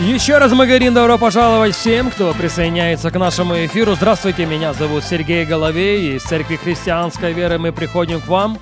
Еще 0.00 0.38
раз 0.38 0.50
говорим 0.52 0.92
добро 0.92 1.18
пожаловать 1.18 1.76
всем, 1.76 2.10
кто 2.10 2.34
присоединяется 2.34 3.12
к 3.12 3.16
нашему 3.16 3.54
эфиру. 3.64 3.94
Здравствуйте, 3.94 4.44
меня 4.44 4.72
зовут 4.72 5.04
Сергей 5.04 5.44
Головей, 5.44 6.16
из 6.16 6.24
Церкви 6.24 6.56
Христианской 6.56 7.32
Веры 7.32 7.58
мы 7.60 7.70
приходим 7.70 8.20
к 8.20 8.26
вам. 8.26 8.58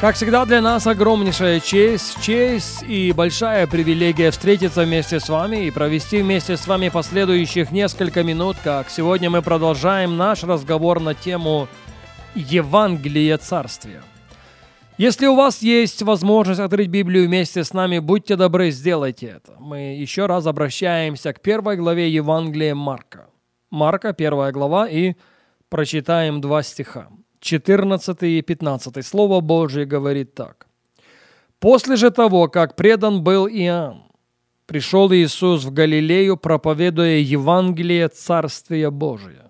Как 0.00 0.16
всегда, 0.16 0.46
для 0.46 0.62
нас 0.62 0.86
огромнейшая 0.86 1.60
честь, 1.60 2.22
честь 2.22 2.82
и 2.84 3.12
большая 3.12 3.66
привилегия 3.66 4.30
встретиться 4.30 4.84
вместе 4.84 5.20
с 5.20 5.28
вами 5.28 5.66
и 5.66 5.70
провести 5.70 6.22
вместе 6.22 6.56
с 6.56 6.66
вами 6.66 6.88
последующих 6.88 7.70
несколько 7.70 8.24
минут, 8.24 8.56
как 8.64 8.88
сегодня 8.88 9.28
мы 9.28 9.42
продолжаем 9.42 10.16
наш 10.16 10.42
разговор 10.42 11.00
на 11.00 11.14
тему 11.14 11.68
Евангелия 12.34 13.36
Царствия. 13.36 14.00
Если 14.98 15.26
у 15.26 15.36
вас 15.36 15.62
есть 15.62 16.02
возможность 16.02 16.58
открыть 16.58 16.88
Библию 16.88 17.26
вместе 17.26 17.62
с 17.62 17.72
нами, 17.72 18.00
будьте 18.00 18.34
добры, 18.34 18.72
сделайте 18.72 19.26
это. 19.28 19.54
Мы 19.60 19.94
еще 19.94 20.26
раз 20.26 20.44
обращаемся 20.48 21.32
к 21.32 21.40
первой 21.40 21.76
главе 21.76 22.10
Евангелия 22.10 22.74
Марка. 22.74 23.30
Марка, 23.70 24.12
первая 24.12 24.50
глава, 24.50 24.88
и 24.88 25.14
прочитаем 25.68 26.40
два 26.40 26.64
стиха. 26.64 27.10
14 27.38 28.22
и 28.24 28.42
15. 28.42 29.06
Слово 29.06 29.40
Божие 29.40 29.86
говорит 29.86 30.34
так. 30.34 30.66
«После 31.60 31.94
же 31.94 32.10
того, 32.10 32.48
как 32.48 32.74
предан 32.74 33.22
был 33.22 33.46
Иоанн, 33.46 34.02
пришел 34.66 35.12
Иисус 35.12 35.64
в 35.64 35.72
Галилею, 35.72 36.36
проповедуя 36.36 37.18
Евангелие 37.18 38.08
Царствия 38.08 38.90
Божия 38.90 39.47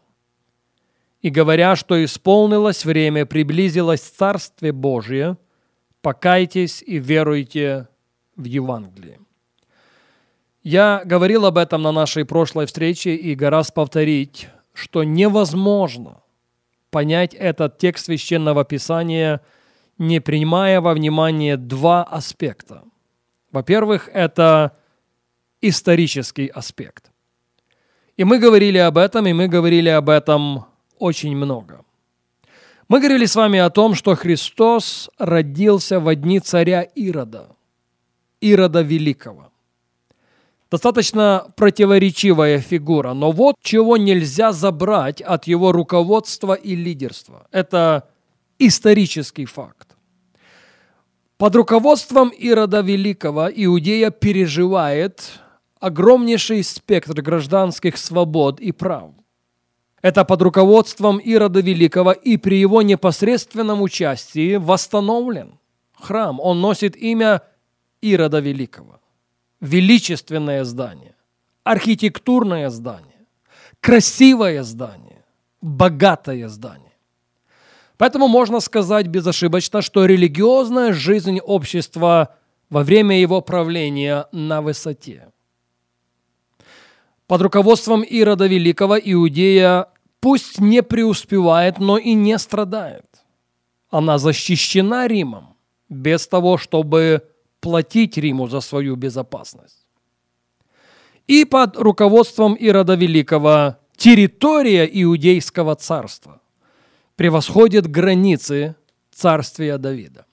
и 1.20 1.30
говоря, 1.30 1.76
что 1.76 2.02
исполнилось 2.04 2.84
время, 2.84 3.26
приблизилось 3.26 4.00
Царствие 4.00 4.72
Божие, 4.72 5.36
покайтесь 6.00 6.82
и 6.82 6.98
веруйте 6.98 7.88
в 8.36 8.44
Евангелие. 8.44 9.18
Я 10.62 11.02
говорил 11.04 11.46
об 11.46 11.58
этом 11.58 11.82
на 11.82 11.92
нашей 11.92 12.24
прошлой 12.24 12.66
встрече 12.66 13.14
и 13.14 13.34
гораздо 13.34 13.72
повторить, 13.72 14.48
что 14.74 15.02
невозможно 15.02 16.22
понять 16.90 17.34
этот 17.34 17.78
текст 17.78 18.06
Священного 18.06 18.64
Писания, 18.64 19.40
не 19.98 20.20
принимая 20.20 20.80
во 20.80 20.94
внимание 20.94 21.56
два 21.56 22.04
аспекта. 22.04 22.84
Во-первых, 23.50 24.08
это 24.12 24.76
исторический 25.60 26.46
аспект. 26.46 27.10
И 28.16 28.24
мы 28.24 28.38
говорили 28.38 28.78
об 28.78 28.98
этом, 28.98 29.26
и 29.26 29.32
мы 29.32 29.48
говорили 29.48 29.88
об 29.88 30.08
этом 30.08 30.66
очень 30.98 31.36
много. 31.36 31.84
Мы 32.88 33.00
говорили 33.00 33.26
с 33.26 33.36
вами 33.36 33.58
о 33.58 33.70
том, 33.70 33.94
что 33.94 34.14
Христос 34.14 35.10
родился 35.18 36.00
в 36.00 36.08
одни 36.08 36.40
царя 36.40 36.82
Ирода, 36.82 37.48
Ирода 38.40 38.80
Великого. 38.80 39.52
Достаточно 40.70 41.52
противоречивая 41.56 42.60
фигура, 42.60 43.14
но 43.14 43.32
вот 43.32 43.56
чего 43.62 43.96
нельзя 43.96 44.52
забрать 44.52 45.22
от 45.22 45.46
его 45.46 45.72
руководства 45.72 46.54
и 46.54 46.76
лидерства. 46.76 47.46
Это 47.52 48.08
исторический 48.58 49.46
факт. 49.46 49.96
Под 51.38 51.54
руководством 51.56 52.30
Ирода 52.30 52.80
Великого 52.80 53.48
Иудея 53.48 54.10
переживает 54.10 55.40
огромнейший 55.78 56.64
спектр 56.64 57.22
гражданских 57.22 57.96
свобод 57.96 58.60
и 58.60 58.72
прав. 58.72 59.12
Это 60.00 60.24
под 60.24 60.42
руководством 60.42 61.18
Ирода 61.18 61.60
Великого 61.60 62.12
и 62.12 62.36
при 62.36 62.60
его 62.60 62.82
непосредственном 62.82 63.82
участии 63.82 64.56
восстановлен 64.56 65.58
храм. 65.94 66.38
Он 66.40 66.60
носит 66.60 66.96
имя 66.96 67.42
Ирода 68.00 68.38
Великого. 68.38 69.00
Величественное 69.60 70.62
здание, 70.62 71.16
архитектурное 71.64 72.70
здание, 72.70 73.26
красивое 73.80 74.62
здание, 74.62 75.24
богатое 75.60 76.48
здание. 76.48 76.92
Поэтому 77.96 78.28
можно 78.28 78.60
сказать 78.60 79.08
безошибочно, 79.08 79.82
что 79.82 80.04
религиозная 80.04 80.92
жизнь 80.92 81.40
общества 81.40 82.36
во 82.70 82.84
время 82.84 83.20
его 83.20 83.40
правления 83.40 84.26
на 84.30 84.62
высоте– 84.62 85.32
под 87.28 87.42
руководством 87.42 88.02
Ирода 88.02 88.46
Великого 88.46 88.98
Иудея 88.98 89.86
пусть 90.18 90.58
не 90.60 90.82
преуспевает, 90.82 91.78
но 91.78 91.98
и 91.98 92.14
не 92.14 92.38
страдает. 92.38 93.04
Она 93.90 94.18
защищена 94.18 95.06
Римом, 95.06 95.54
без 95.90 96.26
того, 96.26 96.56
чтобы 96.56 97.22
платить 97.60 98.16
Риму 98.16 98.48
за 98.48 98.60
свою 98.60 98.96
безопасность. 98.96 99.86
И 101.26 101.44
под 101.44 101.76
руководством 101.76 102.54
Ирода 102.54 102.94
Великого 102.94 103.76
территория 103.96 104.88
Иудейского 104.90 105.76
царства 105.76 106.40
превосходит 107.16 107.86
границы 107.86 108.74
царствия 109.12 109.76
Давида. 109.76 110.24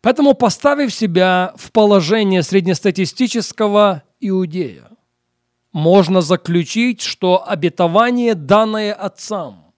Поэтому, 0.00 0.32
поставив 0.32 0.94
себя 0.94 1.52
в 1.56 1.72
положение 1.72 2.42
среднестатистического 2.42 4.02
иудея, 4.20 4.95
можно 5.76 6.22
заключить, 6.22 7.02
что 7.02 7.46
обетование, 7.46 8.34
данное 8.34 8.94
отцам, 8.94 9.74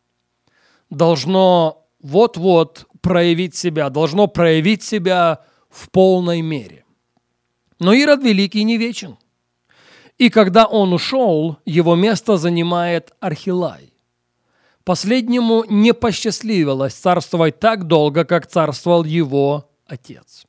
должно 0.90 1.88
вот-вот 2.00 2.86
проявить 3.00 3.56
себя, 3.56 3.90
должно 3.90 4.28
проявить 4.28 4.84
себя 4.84 5.40
в 5.68 5.90
полной 5.90 6.40
мере. 6.40 6.84
Но 7.80 7.92
Ирод 7.92 8.22
Великий 8.22 8.62
не 8.62 8.76
вечен. 8.76 9.16
И 10.18 10.30
когда 10.30 10.66
он 10.66 10.92
ушел, 10.92 11.56
его 11.64 11.96
место 11.96 12.36
занимает 12.36 13.12
Архилай. 13.18 13.92
Последнему 14.84 15.64
не 15.68 15.92
посчастливилось 15.92 16.94
царствовать 16.94 17.58
так 17.58 17.88
долго, 17.88 18.24
как 18.24 18.46
царствовал 18.46 19.02
его 19.02 19.68
отец. 19.84 20.46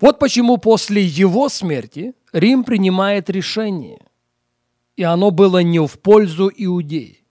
Вот 0.00 0.18
почему 0.18 0.56
после 0.56 1.02
его 1.02 1.50
смерти 1.50 2.14
Рим 2.32 2.64
принимает 2.64 3.28
решение 3.28 4.05
и 4.96 5.02
оно 5.02 5.30
было 5.30 5.58
не 5.58 5.78
в 5.78 5.98
пользу 6.00 6.50
Иудеи. 6.54 7.22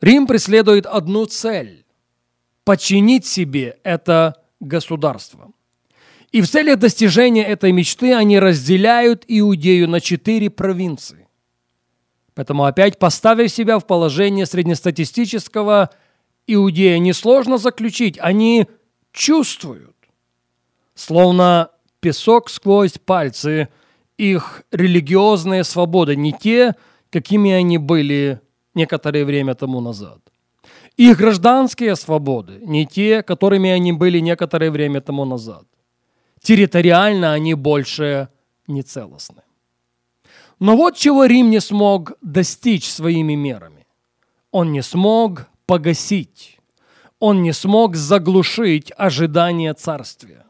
Рим 0.00 0.26
преследует 0.26 0.86
одну 0.86 1.26
цель– 1.26 1.84
подчинить 2.64 3.26
себе 3.26 3.78
это 3.84 4.42
государство. 4.60 5.52
И 6.32 6.40
в 6.40 6.48
целях 6.48 6.80
достижения 6.80 7.44
этой 7.46 7.70
мечты 7.72 8.12
они 8.12 8.38
разделяют 8.38 9.24
Иудею 9.28 9.88
на 9.88 10.00
четыре 10.00 10.50
провинции. 10.50 11.28
Поэтому 12.34 12.64
опять 12.64 12.98
поставив 12.98 13.52
себя 13.52 13.78
в 13.78 13.86
положение 13.86 14.44
среднестатистического 14.44 15.90
иудея, 16.48 16.98
несложно 16.98 17.58
заключить, 17.58 18.18
они 18.18 18.66
чувствуют, 19.12 19.94
словно 20.96 21.70
песок 22.00 22.50
сквозь 22.50 22.98
пальцы– 22.98 23.68
их 24.18 24.62
религиозные 24.70 25.64
свободы, 25.64 26.16
не 26.16 26.32
те, 26.32 26.74
какими 27.10 27.52
они 27.52 27.78
были 27.78 28.40
некоторое 28.74 29.24
время 29.24 29.54
тому 29.54 29.80
назад. 29.80 30.18
Их 30.96 31.18
гражданские 31.18 31.96
свободы, 31.96 32.60
не 32.62 32.86
те, 32.86 33.22
которыми 33.22 33.70
они 33.70 33.92
были 33.92 34.20
некоторое 34.20 34.70
время 34.70 35.00
тому 35.00 35.24
назад. 35.24 35.64
Территориально 36.40 37.32
они 37.32 37.54
больше 37.54 38.28
не 38.68 38.82
целостны. 38.82 39.42
Но 40.60 40.76
вот 40.76 40.96
чего 40.96 41.24
Рим 41.24 41.50
не 41.50 41.60
смог 41.60 42.12
достичь 42.22 42.88
своими 42.88 43.34
мерами. 43.34 43.86
Он 44.52 44.72
не 44.72 44.82
смог 44.82 45.48
погасить, 45.66 46.60
он 47.18 47.42
не 47.42 47.52
смог 47.52 47.96
заглушить 47.96 48.92
ожидание 48.96 49.74
царствия. 49.74 50.43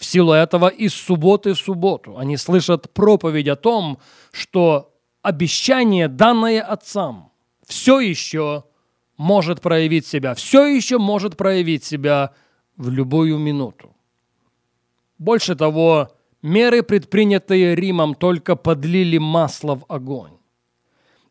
В 0.00 0.04
силу 0.06 0.32
этого 0.32 0.68
из 0.68 0.94
субботы 0.94 1.52
в 1.52 1.58
субботу 1.58 2.16
они 2.16 2.38
слышат 2.38 2.90
проповедь 2.94 3.48
о 3.48 3.56
том, 3.56 3.98
что 4.32 4.94
обещание, 5.20 6.08
данное 6.08 6.62
отцам, 6.62 7.30
все 7.66 8.00
еще 8.00 8.64
может 9.18 9.60
проявить 9.60 10.06
себя, 10.06 10.34
все 10.34 10.64
еще 10.64 10.96
может 10.96 11.36
проявить 11.36 11.84
себя 11.84 12.32
в 12.78 12.88
любую 12.88 13.36
минуту. 13.36 13.94
Больше 15.18 15.54
того, 15.54 16.08
меры, 16.40 16.82
предпринятые 16.82 17.74
Римом, 17.74 18.14
только 18.14 18.56
подлили 18.56 19.18
масло 19.18 19.74
в 19.74 19.84
огонь. 19.88 20.39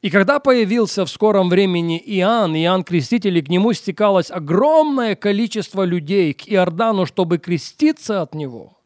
И 0.02 0.10
когда 0.10 0.40
появился 0.40 1.06
в 1.06 1.10
скором 1.10 1.50
времени 1.50 2.02
Иоанн, 2.06 2.56
Иоанн 2.56 2.84
Креститель, 2.84 3.38
и 3.38 3.42
к 3.42 3.50
нему 3.50 3.74
стекалось 3.74 4.32
огромное 4.32 5.16
количество 5.16 5.84
людей 5.84 6.34
к 6.34 6.48
Иордану, 6.48 7.06
чтобы 7.06 7.38
креститься 7.38 8.22
от 8.22 8.34
него, 8.34 8.78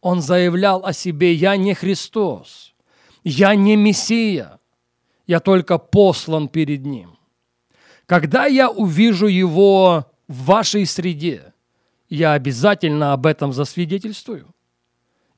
он 0.00 0.22
заявлял 0.22 0.84
о 0.84 0.92
себе 0.92 1.34
«Я 1.34 1.56
не 1.56 1.74
Христос, 1.74 2.72
я 3.24 3.54
не 3.54 3.76
Мессия, 3.76 4.58
я 5.26 5.40
только 5.40 5.76
послан 5.76 6.48
перед 6.48 6.86
Ним». 6.86 7.18
Когда 8.06 8.46
я 8.46 8.70
увижу 8.70 9.26
его 9.26 10.06
в 10.28 10.44
вашей 10.44 10.86
среде, 10.86 11.52
я 12.08 12.32
обязательно 12.32 13.12
об 13.12 13.26
этом 13.26 13.52
засвидетельствую. 13.52 14.54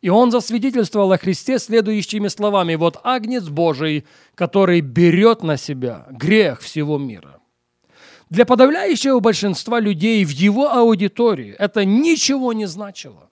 И 0.00 0.08
он 0.08 0.30
засвидетельствовал 0.30 1.12
о 1.12 1.18
Христе 1.18 1.58
следующими 1.58 2.28
словами. 2.28 2.74
Вот 2.74 2.98
агнец 3.04 3.44
Божий, 3.44 4.06
который 4.34 4.80
берет 4.80 5.42
на 5.42 5.56
себя 5.56 6.06
грех 6.10 6.60
всего 6.60 6.96
мира. 6.96 7.40
Для 8.30 8.46
подавляющего 8.46 9.20
большинства 9.20 9.80
людей 9.80 10.24
в 10.24 10.30
его 10.30 10.70
аудитории 10.72 11.54
это 11.58 11.84
ничего 11.84 12.52
не 12.52 12.66
значило, 12.66 13.28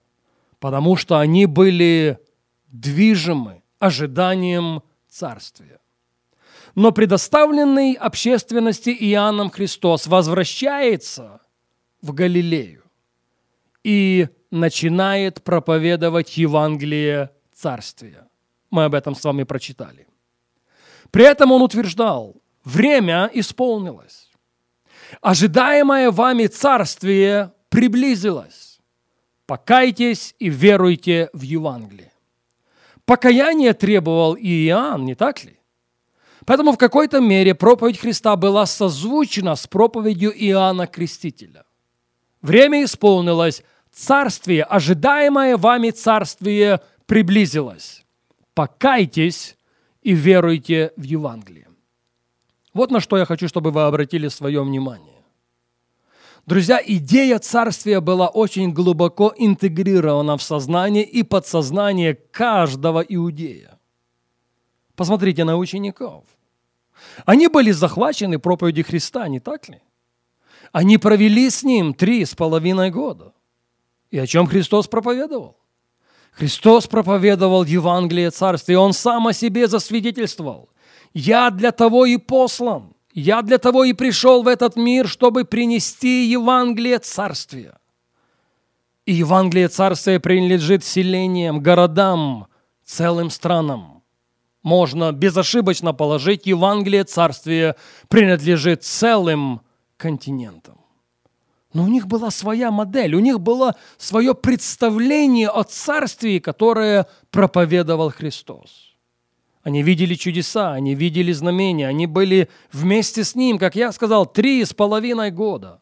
потому 0.59 0.97
что 0.97 1.17
они 1.17 1.45
были 1.45 2.19
движимы 2.67 3.63
ожиданием 3.79 4.83
царствия. 5.07 5.79
Но 6.75 6.91
предоставленный 6.91 7.93
общественности 7.93 8.89
Иоанном 8.89 9.49
Христос 9.49 10.05
возвращается 10.05 11.41
в 12.01 12.13
Галилею 12.13 12.83
и 13.83 14.27
начинает 14.51 15.43
проповедовать 15.43 16.37
Евангелие 16.37 17.31
Царствия. 17.53 18.27
Мы 18.69 18.85
об 18.85 18.93
этом 18.95 19.15
с 19.15 19.23
вами 19.23 19.43
прочитали. 19.43 20.07
При 21.11 21.25
этом 21.25 21.51
он 21.51 21.61
утверждал, 21.61 22.35
время 22.63 23.29
исполнилось. 23.33 24.29
Ожидаемое 25.21 26.11
вами 26.11 26.47
царствие 26.47 27.53
приблизилось. 27.69 28.79
Покайтесь 29.45 30.35
и 30.37 30.49
веруйте 30.49 31.29
в 31.33 31.41
Евангелие. 31.41 32.11
Покаяние 33.05 33.73
требовал 33.73 34.35
и 34.35 34.67
Иоанн, 34.67 35.05
не 35.05 35.15
так 35.15 35.43
ли? 35.43 35.59
Поэтому 36.45 36.71
в 36.71 36.77
какой-то 36.77 37.19
мере 37.19 37.55
проповедь 37.55 37.99
Христа 37.99 38.35
была 38.35 38.67
созвучна 38.67 39.55
с 39.55 39.65
проповедью 39.65 40.31
Иоанна 40.31 40.85
Крестителя. 40.85 41.63
Время 42.41 42.83
исполнилось, 42.83 43.63
царствие, 43.91 44.63
ожидаемое 44.63 45.57
вами 45.57 45.91
царствие 45.91 46.81
приблизилось. 47.05 48.05
Покайтесь 48.53 49.57
и 50.01 50.13
веруйте 50.13 50.91
в 50.97 51.03
Евангелие. 51.03 51.67
Вот 52.73 52.91
на 52.91 52.99
что 52.99 53.17
я 53.17 53.25
хочу, 53.25 53.47
чтобы 53.47 53.71
вы 53.71 53.83
обратили 53.83 54.27
свое 54.27 54.63
внимание. 54.63 55.19
Друзья, 56.45 56.81
идея 56.83 57.39
царствия 57.39 57.99
была 57.99 58.27
очень 58.27 58.73
глубоко 58.73 59.33
интегрирована 59.37 60.37
в 60.37 60.41
сознание 60.41 61.03
и 61.03 61.23
подсознание 61.23 62.15
каждого 62.15 63.01
иудея. 63.01 63.77
Посмотрите 64.95 65.43
на 65.43 65.57
учеников. 65.57 66.23
Они 67.25 67.47
были 67.47 67.71
захвачены 67.71 68.39
проповедью 68.39 68.85
Христа, 68.85 69.27
не 69.27 69.39
так 69.39 69.69
ли? 69.69 69.81
Они 70.71 70.97
провели 70.97 71.49
с 71.49 71.63
ним 71.63 71.93
три 71.93 72.25
с 72.25 72.35
половиной 72.35 72.91
года. 72.91 73.33
И 74.11 74.17
о 74.17 74.27
чем 74.27 74.47
Христос 74.47 74.87
проповедовал? 74.87 75.57
Христос 76.31 76.87
проповедовал 76.87 77.63
Евангелие 77.63 78.31
Царствия, 78.31 78.77
Он 78.77 78.93
сам 78.93 79.27
о 79.27 79.33
себе 79.33 79.67
засвидетельствовал. 79.67 80.69
«Я 81.13 81.49
для 81.49 81.71
того 81.71 82.05
и 82.05 82.17
послан, 82.17 82.93
я 83.13 83.41
для 83.41 83.57
того 83.57 83.83
и 83.83 83.93
пришел 83.93 84.43
в 84.43 84.47
этот 84.47 84.75
мир, 84.75 85.07
чтобы 85.07 85.43
принести 85.43 86.25
Евангелие 86.25 86.99
Царствия». 86.99 87.77
И 89.05 89.13
Евангелие 89.13 89.67
Царствия 89.67 90.19
принадлежит 90.19 90.83
селениям, 90.83 91.61
городам, 91.61 92.47
целым 92.85 93.31
странам. 93.31 94.03
Можно 94.61 95.11
безошибочно 95.11 95.93
положить, 95.93 96.45
Евангелие 96.45 97.03
Царствия 97.05 97.75
принадлежит 98.07 98.83
целым 98.83 99.61
континентам. 99.97 100.78
Но 101.73 101.83
у 101.83 101.87
них 101.87 102.07
была 102.07 102.31
своя 102.31 102.71
модель, 102.71 103.13
у 103.13 103.19
них 103.19 103.39
было 103.39 103.75
свое 103.97 104.33
представление 104.33 105.49
о 105.49 105.63
царстве, 105.63 106.39
которое 106.39 107.07
проповедовал 107.29 108.11
Христос. 108.11 108.95
Они 109.61 109.83
видели 109.83 110.15
чудеса, 110.15 110.73
они 110.73 110.95
видели 110.95 111.31
знамения, 111.31 111.87
они 111.87 112.07
были 112.07 112.49
вместе 112.71 113.23
с 113.23 113.35
Ним, 113.35 113.59
как 113.59 113.75
я 113.75 113.91
сказал, 113.91 114.25
три 114.25 114.65
с 114.65 114.73
половиной 114.73 115.29
года. 115.29 115.81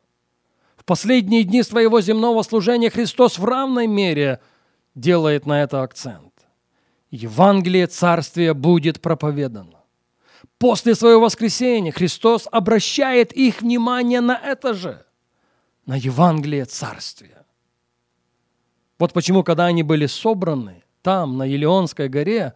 В 0.75 0.83
последние 0.83 1.43
дни 1.43 1.63
своего 1.63 2.01
земного 2.01 2.43
служения 2.43 2.89
Христос 2.89 3.37
в 3.37 3.45
равной 3.45 3.87
мере 3.87 4.41
делает 4.93 5.45
на 5.45 5.63
это 5.63 5.83
акцент. 5.83 6.33
Евангелие 7.11 7.87
Царствия 7.87 8.53
будет 8.53 8.99
проповедано. 8.99 9.77
После 10.57 10.95
своего 10.95 11.21
воскресения 11.21 11.93
Христос 11.93 12.47
обращает 12.51 13.31
их 13.31 13.61
внимание 13.61 14.19
на 14.19 14.35
это 14.35 14.73
же– 14.73 15.05
на 15.87 15.95
Евангелие 15.95 16.65
Царствия. 16.65 17.45
Вот 18.99 19.13
почему, 19.13 19.43
когда 19.43 19.65
они 19.65 19.83
были 19.83 20.05
собраны 20.05 20.83
там, 21.01 21.37
на 21.37 21.43
Елеонской 21.43 22.09
горе, 22.09 22.53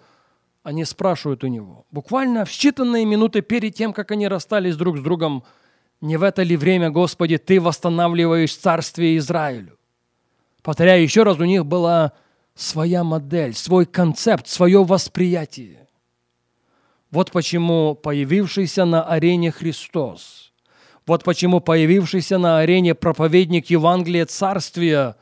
они 0.63 0.85
спрашивают 0.85 1.43
у 1.43 1.47
него, 1.47 1.85
буквально 1.91 2.45
в 2.45 2.49
считанные 2.49 3.05
минуты 3.05 3.41
перед 3.41 3.73
тем, 3.73 3.93
как 3.93 4.11
они 4.11 4.27
расстались 4.27 4.75
друг 4.75 4.97
с 4.97 5.01
другом, 5.01 5.43
не 6.01 6.17
в 6.17 6.23
это 6.23 6.43
ли 6.43 6.57
время, 6.57 6.91
Господи, 6.91 7.37
Ты 7.37 7.61
восстанавливаешь 7.61 8.55
царствие 8.55 9.17
Израилю? 9.17 9.79
Повторяю 10.61 11.01
еще 11.01 11.23
раз, 11.23 11.39
у 11.39 11.45
них 11.45 11.65
была 11.65 12.11
своя 12.53 13.03
модель, 13.03 13.53
свой 13.53 13.85
концепт, 13.85 14.47
свое 14.47 14.83
восприятие. 14.83 15.87
Вот 17.11 17.31
почему 17.31 17.95
появившийся 17.95 18.85
на 18.85 19.03
арене 19.03 19.51
Христос– 19.51 20.49
вот 21.07 21.23
почему 21.23 21.61
появившийся 21.61 22.37
на 22.37 22.59
арене 22.59 22.93
проповедник 22.93 23.69
Евангелия 23.69 24.25
Царствия 24.25 25.15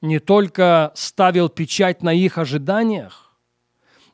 не 0.00 0.18
только 0.18 0.92
ставил 0.94 1.48
печать 1.48 2.02
на 2.02 2.12
их 2.12 2.38
ожиданиях, 2.38 3.36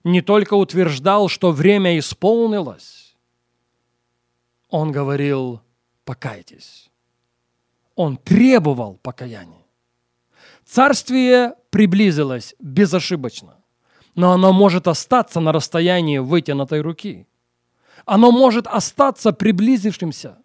не 0.05 0.23
только 0.23 0.55
утверждал, 0.55 1.29
что 1.29 1.53
время 1.53 1.99
исполнилось, 1.99 3.15
он 4.69 4.91
говорил 4.91 5.61
«покайтесь». 6.05 6.91
Он 7.95 8.17
требовал 8.17 8.95
покаяния. 9.03 9.67
Царствие 10.65 11.57
приблизилось 11.69 12.55
безошибочно, 12.59 13.59
но 14.15 14.33
оно 14.33 14.55
может 14.55 14.89
остаться 14.89 15.41
на 15.41 15.53
расстоянии 15.53 16.17
вытянутой 16.17 16.81
руки. 16.81 17.29
Оно 18.07 18.33
может 18.33 18.67
остаться 18.67 19.33
приблизившимся– 19.33 20.39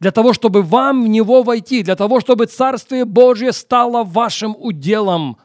для 0.00 0.12
того, 0.12 0.32
чтобы 0.32 0.62
вам 0.62 1.04
в 1.04 1.08
него 1.08 1.42
войти, 1.42 1.82
для 1.82 1.94
того, 1.94 2.20
чтобы 2.20 2.46
Царствие 2.46 3.04
Божье 3.04 3.52
стало 3.52 4.02
вашим 4.02 4.56
уделом, 4.58 5.36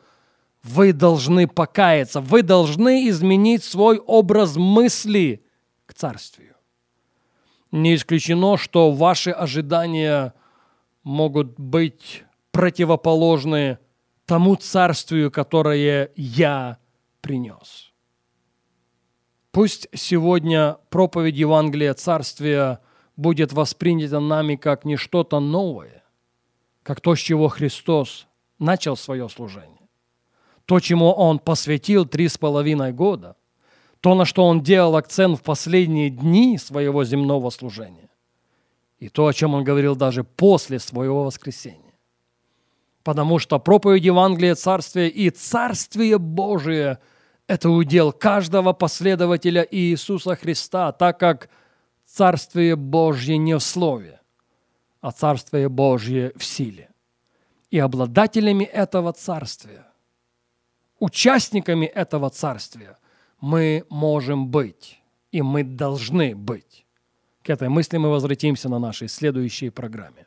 вы 0.63 0.93
должны 0.93 1.47
покаяться, 1.47 2.21
вы 2.21 2.41
должны 2.41 3.09
изменить 3.09 3.63
свой 3.63 3.97
образ 3.97 4.55
мысли 4.55 5.43
к 5.85 5.93
Царствию. 5.93 6.55
Не 7.71 7.95
исключено, 7.95 8.55
что 8.57 8.91
ваши 8.91 9.31
ожидания 9.31 10.33
могут 11.03 11.59
быть 11.59 12.24
противоположны 12.51 13.77
тому 14.25 14.55
Царствию, 14.55 15.29
которое 15.31 16.12
я 16.15 16.77
принес. 17.19 17.91
Пусть 19.51 19.88
сегодня 19.93 20.77
проповедь 20.89 21.35
Евангелия 21.35 21.93
Царствия– 21.93 22.79
будет 23.17 23.53
воспринято 23.53 24.19
нами 24.19 24.55
как 24.55 24.86
не 24.86 24.98
что-то 24.98 25.39
новое, 25.39 26.03
как 26.84 27.01
то, 27.01 27.15
с 27.15 27.19
чего 27.19 27.48
Христос 27.48 28.27
начал 28.60 28.95
свое 28.95 29.29
служение. 29.29 29.72
То, 30.65 30.79
чему 30.79 31.12
Он 31.12 31.39
посвятил 31.39 32.05
три 32.05 32.27
с 32.27 32.38
половиной 32.38 32.91
года, 32.91 33.36
то, 34.01 34.15
на 34.15 34.25
что 34.25 34.45
Он 34.45 34.62
делал 34.62 34.95
акцент 34.95 35.39
в 35.39 35.43
последние 35.43 36.10
дни 36.10 36.57
своего 36.57 37.03
земного 37.03 37.50
служения, 37.50 38.10
и 39.00 39.10
то, 39.10 39.27
о 39.27 39.34
чем 39.34 39.53
Он 39.53 39.63
говорил 39.63 39.95
даже 39.95 40.24
после 40.24 40.79
своего 40.79 41.24
воскресения. 41.24 41.81
Потому 43.03 43.38
что 43.38 43.60
проповедь 43.60 44.03
Евангелия 44.03 44.55
Царствия 44.55 45.07
и 45.07 45.29
Царствие 45.29 46.17
Божие– 46.17 47.00
это 47.48 47.69
удел 47.69 48.12
каждого 48.12 48.74
последователя 48.74 49.67
Иисуса 49.69 50.36
Христа, 50.36 50.91
так 50.91 51.19
как– 51.19 51.50
Царствие 52.15 52.77
Божье 52.77 53.38
не 53.38 53.57
в 53.57 53.60
слове, 53.60 54.22
а 55.01 55.12
Царствие 55.12 55.67
Божье 55.67 56.31
в 56.38 56.45
силе. 56.45 56.89
И 57.72 57.77
обладателями 57.77 58.63
этого 58.63 59.12
Царствия, 59.12 59.86
участниками 60.98 61.86
этого 61.86 62.29
Царствия 62.29 62.98
мы 63.41 63.86
можем 63.89 64.48
быть, 64.48 65.01
и 65.34 65.41
мы 65.41 65.65
должны 65.65 66.38
быть. 66.38 66.86
К 67.43 67.50
этой 67.50 67.67
мысли 67.67 67.98
мы 67.98 68.10
возвратимся 68.10 68.69
на 68.69 68.79
нашей 68.79 69.10
следующей 69.10 69.69
программе. 69.69 70.25